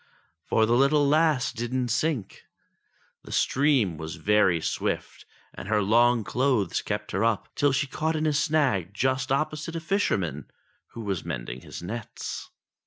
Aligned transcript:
For 0.47 0.65
the 0.65 0.73
little 0.73 1.07
lass 1.07 1.53
didn't 1.53 1.89
sink. 1.89 2.45
The 3.21 3.31
stream 3.31 3.97
was 3.99 4.15
very 4.15 4.59
swift, 4.59 5.25
and 5.53 5.67
her 5.67 5.79
long 5.83 6.23
clothes 6.23 6.81
kept 6.81 7.11
her 7.11 7.23
up 7.23 7.53
till 7.53 7.71
she 7.71 7.85
caught 7.85 8.15
in 8.15 8.25
a 8.25 8.33
snag 8.33 8.95
just 8.95 9.31
opposite 9.31 9.75
a 9.75 9.79
fisherman, 9.79 10.49
who 10.97 11.01
was 11.01 11.23
mending 11.23 11.61
his 11.61 11.83
nets. 11.83 12.49